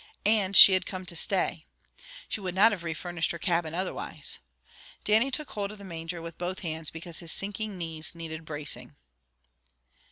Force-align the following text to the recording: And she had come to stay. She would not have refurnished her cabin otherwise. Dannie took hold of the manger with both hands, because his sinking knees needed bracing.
And 0.25 0.55
she 0.57 0.73
had 0.73 0.87
come 0.87 1.05
to 1.05 1.15
stay. 1.15 1.67
She 2.27 2.41
would 2.41 2.55
not 2.55 2.71
have 2.71 2.83
refurnished 2.83 3.29
her 3.29 3.37
cabin 3.37 3.75
otherwise. 3.75 4.39
Dannie 5.03 5.29
took 5.29 5.51
hold 5.51 5.71
of 5.71 5.77
the 5.77 5.83
manger 5.83 6.23
with 6.23 6.39
both 6.39 6.61
hands, 6.61 6.89
because 6.89 7.19
his 7.19 7.31
sinking 7.31 7.77
knees 7.77 8.15
needed 8.15 8.43
bracing. 8.43 8.95